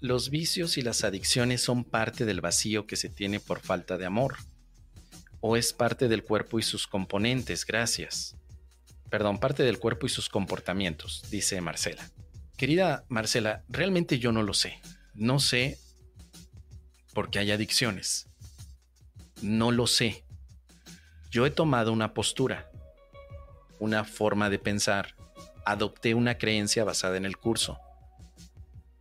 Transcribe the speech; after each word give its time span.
Los 0.00 0.30
vicios 0.30 0.78
y 0.78 0.82
las 0.82 1.02
adicciones 1.02 1.62
son 1.62 1.82
parte 1.84 2.24
del 2.24 2.40
vacío 2.40 2.86
que 2.86 2.96
se 2.96 3.08
tiene 3.08 3.40
por 3.40 3.60
falta 3.60 3.98
de 3.98 4.06
amor. 4.06 4.36
O 5.40 5.56
es 5.56 5.72
parte 5.72 6.08
del 6.08 6.22
cuerpo 6.22 6.58
y 6.58 6.62
sus 6.62 6.86
componentes, 6.86 7.66
gracias. 7.66 8.36
Perdón, 9.10 9.38
parte 9.38 9.62
del 9.62 9.78
cuerpo 9.78 10.06
y 10.06 10.10
sus 10.10 10.28
comportamientos, 10.28 11.24
dice 11.30 11.60
Marcela. 11.60 12.08
Querida 12.56 13.04
Marcela, 13.08 13.64
realmente 13.68 14.18
yo 14.18 14.32
no 14.32 14.42
lo 14.42 14.54
sé. 14.54 14.80
No 15.14 15.40
sé 15.40 15.78
por 17.12 17.30
qué 17.30 17.40
hay 17.40 17.50
adicciones. 17.50 18.28
No 19.42 19.72
lo 19.72 19.86
sé. 19.86 20.24
Yo 21.30 21.46
he 21.46 21.50
tomado 21.50 21.92
una 21.92 22.14
postura, 22.14 22.70
una 23.78 24.04
forma 24.04 24.50
de 24.50 24.58
pensar, 24.58 25.16
adopté 25.64 26.14
una 26.14 26.38
creencia 26.38 26.84
basada 26.84 27.16
en 27.16 27.24
el 27.24 27.36
curso, 27.36 27.78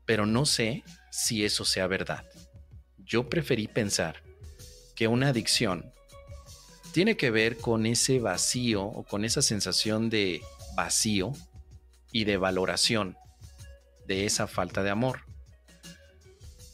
pero 0.05 0.25
no 0.25 0.45
sé 0.45 0.83
si 1.11 1.45
eso 1.45 1.65
sea 1.65 1.87
verdad. 1.87 2.25
Yo 2.97 3.29
preferí 3.29 3.67
pensar 3.67 4.23
que 4.95 5.07
una 5.07 5.29
adicción 5.29 5.91
tiene 6.91 7.17
que 7.17 7.29
ver 7.29 7.57
con 7.57 7.85
ese 7.85 8.19
vacío 8.19 8.83
o 8.83 9.03
con 9.03 9.25
esa 9.25 9.41
sensación 9.41 10.09
de 10.09 10.41
vacío 10.75 11.33
y 12.11 12.23
de 12.23 12.37
valoración 12.37 13.17
de 14.07 14.25
esa 14.25 14.47
falta 14.47 14.83
de 14.83 14.91
amor. 14.91 15.21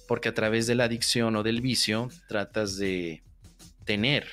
Porque 0.08 0.30
a 0.30 0.34
través 0.34 0.67
de 0.67 0.75
la 0.75 0.84
adicción 0.84 1.36
o 1.36 1.44
del 1.44 1.61
vicio 1.61 2.09
tratas 2.27 2.77
de 2.77 3.23
tener 3.86 4.27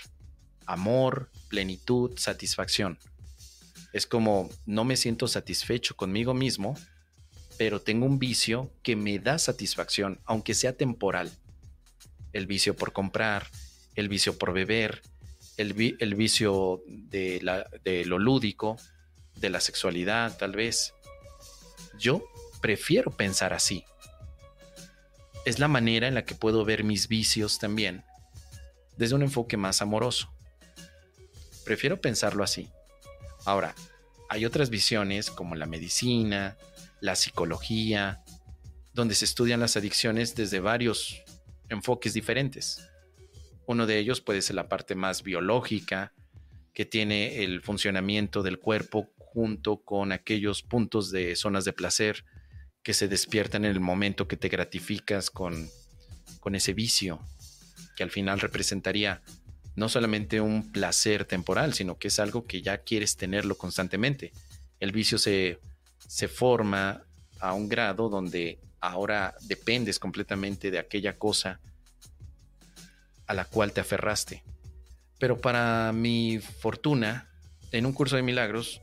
amor, 0.66 1.30
plenitud, 1.48 2.18
satisfacción. 2.18 2.98
Es 3.92 4.06
como 4.06 4.50
no 4.66 4.84
me 4.84 4.96
siento 4.96 5.26
satisfecho 5.28 5.96
conmigo 5.96 6.34
mismo, 6.34 6.76
pero 7.58 7.82
tengo 7.82 8.06
un 8.06 8.20
vicio 8.20 8.70
que 8.82 8.96
me 8.96 9.18
da 9.18 9.38
satisfacción, 9.38 10.20
aunque 10.24 10.54
sea 10.54 10.74
temporal. 10.74 11.30
El 12.32 12.46
vicio 12.46 12.76
por 12.76 12.92
comprar, 12.92 13.48
el 13.96 14.08
vicio 14.08 14.38
por 14.38 14.52
beber, 14.52 15.02
el, 15.56 15.74
vicio 15.74 16.82
de, 16.86 17.40
de 17.82 18.04
lo 18.04 18.18
lúdico, 18.20 18.76
de 19.34 19.50
la 19.50 19.60
sexualidad, 19.60 20.38
tal 20.38 20.52
vez. 20.52 20.94
Yo 21.98 22.24
prefiero 22.60 23.10
pensar 23.10 23.52
así. 23.52 23.84
Es 25.44 25.58
la 25.58 25.66
manera 25.66 26.06
en 26.06 26.14
la 26.14 26.24
que 26.24 26.36
puedo 26.36 26.64
ver 26.64 26.84
mis 26.84 27.08
vicios 27.08 27.58
también, 27.58 28.04
desde 28.96 29.16
un 29.16 29.22
enfoque 29.22 29.56
más 29.56 29.82
amoroso. 29.82 30.30
Prefiero 31.64 32.00
pensarlo 32.00 32.44
así. 32.44 32.70
Ahora, 33.44 33.74
hay 34.28 34.44
otras 34.44 34.70
visiones 34.70 35.30
como 35.30 35.56
la 35.56 35.66
medicina, 35.66 36.56
la 37.00 37.16
psicología, 37.16 38.22
donde 38.92 39.14
se 39.14 39.24
estudian 39.24 39.60
las 39.60 39.76
adicciones 39.76 40.34
desde 40.34 40.60
varios 40.60 41.22
enfoques 41.68 42.14
diferentes. 42.14 42.88
Uno 43.66 43.86
de 43.86 43.98
ellos 43.98 44.20
puede 44.20 44.42
ser 44.42 44.56
la 44.56 44.68
parte 44.68 44.94
más 44.94 45.22
biológica, 45.22 46.12
que 46.72 46.86
tiene 46.86 47.42
el 47.42 47.60
funcionamiento 47.60 48.42
del 48.42 48.58
cuerpo 48.58 49.10
junto 49.18 49.82
con 49.82 50.12
aquellos 50.12 50.62
puntos 50.62 51.10
de 51.10 51.34
zonas 51.36 51.64
de 51.64 51.72
placer 51.72 52.24
que 52.82 52.94
se 52.94 53.08
despiertan 53.08 53.64
en 53.64 53.72
el 53.72 53.80
momento 53.80 54.28
que 54.28 54.36
te 54.36 54.48
gratificas 54.48 55.30
con, 55.30 55.68
con 56.40 56.54
ese 56.54 56.74
vicio, 56.74 57.20
que 57.96 58.04
al 58.04 58.10
final 58.10 58.40
representaría 58.40 59.22
no 59.74 59.88
solamente 59.88 60.40
un 60.40 60.72
placer 60.72 61.24
temporal, 61.24 61.74
sino 61.74 61.98
que 61.98 62.08
es 62.08 62.18
algo 62.18 62.46
que 62.46 62.62
ya 62.62 62.78
quieres 62.78 63.16
tenerlo 63.16 63.56
constantemente. 63.56 64.32
El 64.80 64.92
vicio 64.92 65.18
se, 65.18 65.58
se 66.08 66.26
forma 66.26 67.04
a 67.38 67.52
un 67.52 67.68
grado 67.68 68.08
donde 68.08 68.58
ahora 68.80 69.36
dependes 69.42 70.00
completamente 70.00 70.72
de 70.72 70.78
aquella 70.80 71.16
cosa 71.16 71.60
a 73.26 73.34
la 73.34 73.44
cual 73.44 73.72
te 73.72 73.80
aferraste. 73.80 74.42
Pero 75.20 75.38
para 75.38 75.92
mi 75.92 76.38
fortuna, 76.38 77.30
en 77.72 77.86
un 77.86 77.92
curso 77.92 78.16
de 78.16 78.22
milagros, 78.22 78.80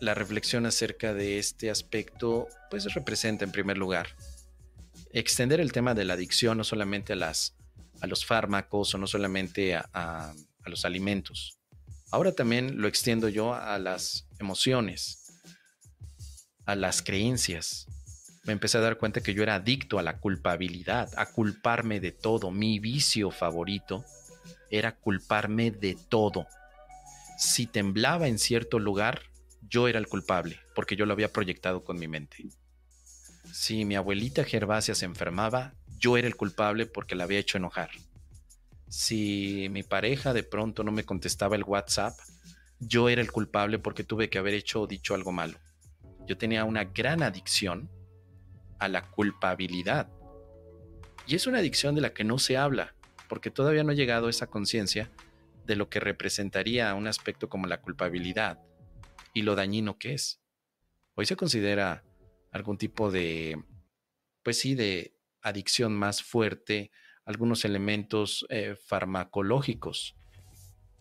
la 0.00 0.14
reflexión 0.14 0.64
acerca 0.66 1.12
de 1.12 1.38
este 1.38 1.70
aspecto 1.70 2.48
pues 2.70 2.92
representa 2.94 3.44
en 3.44 3.52
primer 3.52 3.76
lugar 3.76 4.08
extender 5.12 5.60
el 5.60 5.72
tema 5.72 5.94
de 5.94 6.04
la 6.04 6.14
adicción 6.14 6.58
no 6.58 6.64
solamente 6.64 7.12
a, 7.12 7.16
las, 7.16 7.54
a 8.00 8.06
los 8.06 8.24
fármacos 8.24 8.94
o 8.94 8.98
no 8.98 9.06
solamente 9.06 9.74
a, 9.74 9.88
a 9.92 10.34
los 10.66 10.84
alimentos. 10.84 11.58
Ahora 12.10 12.32
también 12.32 12.80
lo 12.80 12.88
extiendo 12.88 13.28
yo 13.28 13.54
a 13.54 13.78
las 13.78 14.28
emociones, 14.38 15.27
a 16.68 16.76
las 16.76 17.00
creencias, 17.00 17.86
me 18.44 18.52
empecé 18.52 18.76
a 18.76 18.82
dar 18.82 18.98
cuenta 18.98 19.22
que 19.22 19.32
yo 19.32 19.42
era 19.42 19.54
adicto 19.54 19.98
a 19.98 20.02
la 20.02 20.18
culpabilidad, 20.18 21.10
a 21.16 21.24
culparme 21.24 21.98
de 21.98 22.12
todo. 22.12 22.50
Mi 22.50 22.78
vicio 22.78 23.30
favorito 23.30 24.04
era 24.70 24.94
culparme 24.94 25.70
de 25.70 25.96
todo. 26.10 26.46
Si 27.38 27.66
temblaba 27.66 28.28
en 28.28 28.38
cierto 28.38 28.78
lugar, 28.78 29.22
yo 29.66 29.88
era 29.88 29.98
el 29.98 30.08
culpable, 30.08 30.60
porque 30.74 30.94
yo 30.94 31.06
lo 31.06 31.14
había 31.14 31.32
proyectado 31.32 31.84
con 31.84 31.98
mi 31.98 32.06
mente. 32.06 32.44
Si 33.50 33.86
mi 33.86 33.96
abuelita 33.96 34.44
Gervasia 34.44 34.94
se 34.94 35.06
enfermaba, 35.06 35.72
yo 35.98 36.18
era 36.18 36.28
el 36.28 36.36
culpable 36.36 36.84
porque 36.84 37.14
la 37.14 37.24
había 37.24 37.38
hecho 37.38 37.56
enojar. 37.56 37.88
Si 38.90 39.68
mi 39.70 39.84
pareja 39.84 40.34
de 40.34 40.42
pronto 40.42 40.84
no 40.84 40.92
me 40.92 41.04
contestaba 41.04 41.56
el 41.56 41.64
WhatsApp, 41.64 42.12
yo 42.78 43.08
era 43.08 43.22
el 43.22 43.32
culpable 43.32 43.78
porque 43.78 44.04
tuve 44.04 44.28
que 44.28 44.36
haber 44.36 44.52
hecho 44.52 44.82
o 44.82 44.86
dicho 44.86 45.14
algo 45.14 45.32
malo. 45.32 45.58
Yo 46.28 46.36
tenía 46.36 46.64
una 46.64 46.84
gran 46.84 47.22
adicción 47.22 47.90
a 48.78 48.88
la 48.88 49.02
culpabilidad. 49.02 50.08
Y 51.26 51.34
es 51.34 51.46
una 51.46 51.58
adicción 51.58 51.94
de 51.94 52.02
la 52.02 52.12
que 52.12 52.22
no 52.22 52.38
se 52.38 52.56
habla, 52.56 52.94
porque 53.28 53.50
todavía 53.50 53.82
no 53.82 53.92
ha 53.92 53.96
llegado 53.96 54.28
esa 54.28 54.46
conciencia 54.46 55.10
de 55.66 55.74
lo 55.74 55.88
que 55.88 56.00
representaría 56.00 56.94
un 56.94 57.06
aspecto 57.06 57.48
como 57.48 57.66
la 57.66 57.80
culpabilidad 57.80 58.60
y 59.34 59.42
lo 59.42 59.54
dañino 59.54 59.98
que 59.98 60.14
es. 60.14 60.40
Hoy 61.14 61.26
se 61.26 61.36
considera 61.36 62.04
algún 62.52 62.78
tipo 62.78 63.10
de, 63.10 63.62
pues 64.42 64.58
sí, 64.58 64.74
de 64.74 65.14
adicción 65.42 65.94
más 65.94 66.22
fuerte, 66.22 66.90
algunos 67.24 67.64
elementos 67.64 68.46
eh, 68.48 68.76
farmacológicos, 68.86 70.16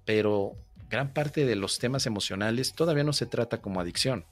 pero 0.06 0.58
gran 0.90 1.14
parte 1.14 1.46
de 1.46 1.56
los 1.56 1.80
temas 1.80 2.06
emocionales 2.06 2.74
todavía 2.74 3.04
no 3.04 3.14
se 3.14 3.26
trata 3.26 3.62
como 3.62 3.80
adicción, 3.80 4.26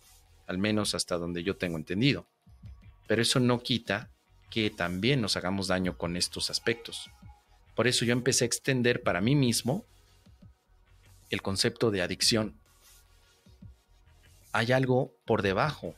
al 0.48 0.58
menos 0.58 0.96
hasta 0.96 1.18
donde 1.18 1.44
yo 1.44 1.56
tengo 1.58 1.78
entendido 1.78 2.28
pero 3.08 3.22
eso 3.22 3.40
no 3.40 3.62
quita 3.62 4.10
que 4.50 4.70
también 4.70 5.22
nos 5.22 5.38
hagamos 5.38 5.68
daño 5.68 5.98
con 5.98 6.16
estos 6.16 6.50
aspectos. 6.50 7.10
Por 7.76 7.88
eso 7.88 8.06
yo 8.06 8.14
empecé 8.14 8.46
a 8.46 8.48
extender 8.48 9.04
para 9.04 9.22
mí 9.22 9.36
mismo 9.36 9.86
el 11.30 11.42
concepto 11.42 11.92
de 11.92 12.02
adicción. 12.02 12.56
Hay 14.54 14.72
algo 14.72 15.14
por 15.26 15.42
debajo 15.42 15.94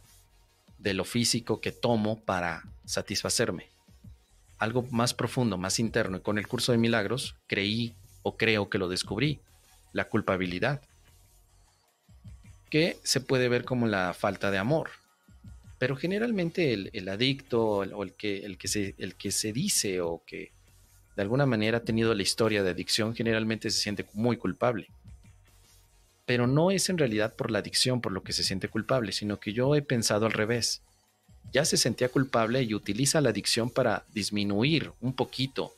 de 0.79 0.94
lo 0.94 1.06
físico 1.06 1.62
que 1.62 1.72
tomo 1.72 2.19
para 2.19 2.64
satisfacerme. 2.85 3.68
Algo 4.58 4.84
más 4.90 5.14
profundo, 5.14 5.58
más 5.58 5.78
interno. 5.78 6.18
Y 6.18 6.22
con 6.22 6.40
el 6.40 6.47
curso 6.47 6.72
de 6.72 6.79
milagros 6.79 7.35
creí 7.46 7.96
o 8.24 8.38
creo 8.38 8.69
que 8.69 8.79
lo 8.79 8.90
descubrí. 8.90 9.40
La 9.94 10.06
culpabilidad. 10.06 10.81
Que 12.69 12.97
se 13.03 13.22
puede 13.22 13.50
ver 13.50 13.63
como 13.66 13.88
la 13.88 14.13
falta 14.13 14.51
de 14.51 14.57
amor 14.57 14.89
pero 15.78 15.95
generalmente 15.95 16.73
el, 16.73 17.09
adicto 17.09 17.63
o 17.63 18.03
el 18.03 18.13
que, 18.13 18.39
el, 18.39 18.57
que 18.57 18.67
se, 18.67 18.95
el 18.97 19.16
que 19.16 19.31
se 19.31 19.53
dice 19.53 20.01
o 20.01 20.23
que 20.25 20.51
de 21.16 21.22
alguna 21.22 21.45
manera 21.45 21.79
ha 21.79 21.83
tenido 21.83 22.13
la 22.13 22.23
historia 22.23 22.63
de 22.63 22.72
adicción 22.72 23.16
generalmente 23.16 23.69
se 23.69 23.79
siente 23.79 24.05
muy 24.13 24.38
culpable. 24.38 24.88
Pero 26.25 26.47
no 26.47 26.72
es 26.72 26.89
en 26.89 26.97
realidad 26.97 27.35
por 27.35 27.51
la 27.51 27.59
adicción 27.59 28.01
por 28.01 28.11
lo 28.11 28.23
que 28.23 28.33
se 28.33 28.44
siente 28.44 28.69
culpable, 28.69 29.11
sino 29.11 29.39
que 29.39 29.53
yo 29.53 29.75
he 29.75 29.81
pensado 29.81 30.25
al 30.25 30.34
revés. 30.34 30.81
Ya 31.53 31.63
se 31.63 31.78
sentía 31.78 32.09
culpable 32.09 32.63
y 32.63 32.73
utiliza 32.73 33.22
la 33.22 33.29
adicción 33.29 33.69
para 33.69 34.05
disminuir 34.13 34.91
un 34.99 35.14
poquito 35.14 35.73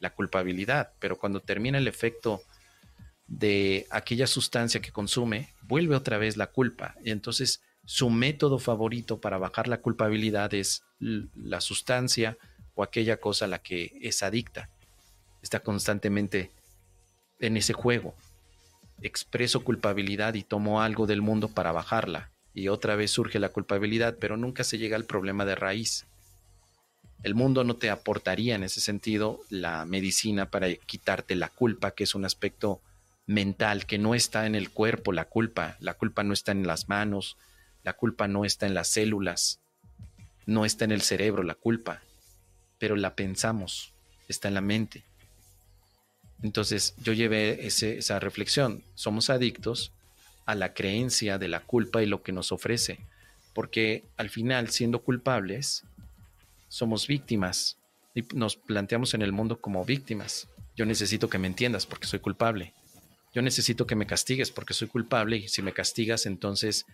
la 0.00 0.10
culpabilidad, 0.10 0.92
pero 0.98 1.16
cuando 1.16 1.40
termina 1.40 1.78
el 1.78 1.86
efecto 1.86 2.42
de 3.28 3.86
aquella 3.90 4.26
sustancia 4.26 4.80
que 4.80 4.90
consume, 4.90 5.51
vuelve 5.62 5.96
otra 5.96 6.18
vez 6.18 6.36
la 6.36 6.48
culpa. 6.48 6.94
Y 7.04 7.10
entonces 7.10 7.62
su 7.84 8.10
método 8.10 8.58
favorito 8.58 9.20
para 9.20 9.38
bajar 9.38 9.68
la 9.68 9.80
culpabilidad 9.80 10.54
es 10.54 10.84
la 10.98 11.60
sustancia 11.60 12.38
o 12.74 12.82
aquella 12.82 13.18
cosa 13.18 13.46
a 13.46 13.48
la 13.48 13.58
que 13.58 13.98
es 14.00 14.22
adicta. 14.22 14.70
Está 15.42 15.60
constantemente 15.60 16.50
en 17.40 17.56
ese 17.56 17.72
juego. 17.72 18.14
Expreso 19.02 19.64
culpabilidad 19.64 20.34
y 20.34 20.44
tomo 20.44 20.80
algo 20.80 21.06
del 21.06 21.22
mundo 21.22 21.48
para 21.48 21.72
bajarla. 21.72 22.30
Y 22.54 22.68
otra 22.68 22.96
vez 22.96 23.10
surge 23.10 23.38
la 23.38 23.48
culpabilidad, 23.48 24.16
pero 24.20 24.36
nunca 24.36 24.62
se 24.62 24.78
llega 24.78 24.96
al 24.96 25.04
problema 25.04 25.44
de 25.44 25.54
raíz. 25.54 26.06
El 27.22 27.34
mundo 27.34 27.64
no 27.64 27.76
te 27.76 27.90
aportaría 27.90 28.54
en 28.54 28.62
ese 28.62 28.80
sentido 28.80 29.40
la 29.48 29.84
medicina 29.86 30.50
para 30.50 30.72
quitarte 30.74 31.34
la 31.34 31.48
culpa, 31.48 31.92
que 31.92 32.04
es 32.04 32.14
un 32.14 32.24
aspecto 32.24 32.80
mental 33.26 33.86
que 33.86 33.98
no 33.98 34.14
está 34.14 34.46
en 34.46 34.54
el 34.54 34.70
cuerpo, 34.70 35.12
la 35.12 35.26
culpa. 35.26 35.76
La 35.80 35.94
culpa 35.94 36.22
no 36.22 36.32
está 36.32 36.52
en 36.52 36.66
las 36.66 36.88
manos, 36.88 37.36
la 37.82 37.94
culpa 37.94 38.28
no 38.28 38.44
está 38.44 38.66
en 38.66 38.74
las 38.74 38.88
células. 38.88 39.60
No 40.46 40.64
está 40.64 40.84
en 40.84 40.92
el 40.92 41.02
cerebro 41.02 41.42
la 41.42 41.54
culpa, 41.54 42.02
pero 42.78 42.96
la 42.96 43.14
pensamos, 43.14 43.92
está 44.28 44.48
en 44.48 44.54
la 44.54 44.60
mente. 44.60 45.04
Entonces 46.42 46.94
yo 46.98 47.12
llevé 47.12 47.66
esa 47.66 48.18
reflexión. 48.18 48.82
Somos 48.94 49.30
adictos 49.30 49.92
a 50.44 50.56
la 50.56 50.74
creencia 50.74 51.38
de 51.38 51.46
la 51.46 51.60
culpa 51.60 52.02
y 52.02 52.06
lo 52.06 52.22
que 52.22 52.32
nos 52.32 52.50
ofrece, 52.50 52.98
porque 53.54 54.04
al 54.16 54.30
final, 54.30 54.70
siendo 54.70 55.02
culpables, 55.02 55.84
somos 56.68 57.06
víctimas 57.06 57.78
y 58.14 58.22
nos 58.34 58.56
planteamos 58.56 59.14
en 59.14 59.22
el 59.22 59.30
mundo 59.30 59.60
como 59.60 59.84
víctimas. 59.84 60.48
Yo 60.74 60.84
necesito 60.84 61.28
que 61.28 61.38
me 61.38 61.46
entiendas 61.46 61.86
porque 61.86 62.08
soy 62.08 62.18
culpable. 62.18 62.74
Yo 63.32 63.42
necesito 63.42 63.86
que 63.86 63.96
me 63.96 64.06
castigues 64.06 64.50
porque 64.50 64.74
soy 64.74 64.88
culpable 64.88 65.36
y 65.36 65.48
si 65.48 65.62
me 65.62 65.72
castigas 65.72 66.26
entonces 66.26 66.84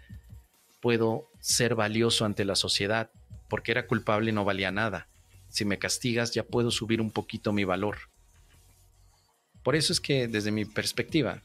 puedo 0.80 1.28
ser 1.40 1.74
valioso 1.74 2.24
ante 2.24 2.44
la 2.44 2.54
sociedad 2.54 3.10
porque 3.48 3.72
era 3.72 3.86
culpable 3.86 4.30
y 4.30 4.34
no 4.34 4.44
valía 4.44 4.70
nada. 4.70 5.08
Si 5.48 5.64
me 5.64 5.78
castigas 5.78 6.32
ya 6.32 6.44
puedo 6.44 6.70
subir 6.70 7.00
un 7.00 7.10
poquito 7.10 7.52
mi 7.52 7.64
valor. 7.64 7.98
Por 9.64 9.74
eso 9.74 9.92
es 9.92 10.00
que 10.00 10.28
desde 10.28 10.52
mi 10.52 10.64
perspectiva, 10.64 11.42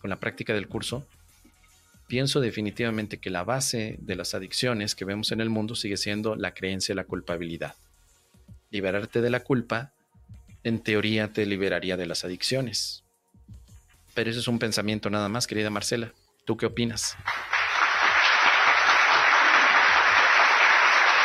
con 0.00 0.10
la 0.10 0.18
práctica 0.18 0.52
del 0.52 0.68
curso, 0.68 1.06
pienso 2.08 2.40
definitivamente 2.40 3.18
que 3.18 3.30
la 3.30 3.44
base 3.44 3.96
de 4.00 4.16
las 4.16 4.34
adicciones 4.34 4.94
que 4.94 5.04
vemos 5.04 5.30
en 5.30 5.40
el 5.40 5.50
mundo 5.50 5.76
sigue 5.76 5.96
siendo 5.96 6.34
la 6.34 6.54
creencia 6.54 6.92
de 6.92 6.96
la 6.96 7.06
culpabilidad. 7.06 7.76
Liberarte 8.70 9.20
de 9.20 9.30
la 9.30 9.40
culpa, 9.40 9.92
en 10.64 10.80
teoría, 10.80 11.32
te 11.32 11.46
liberaría 11.46 11.96
de 11.96 12.06
las 12.06 12.24
adicciones. 12.24 13.04
Pero 14.18 14.30
eso 14.30 14.40
es 14.40 14.48
un 14.48 14.58
pensamiento 14.58 15.10
nada 15.10 15.28
más, 15.28 15.46
querida 15.46 15.70
Marcela. 15.70 16.12
¿Tú 16.44 16.56
qué 16.56 16.66
opinas? 16.66 17.16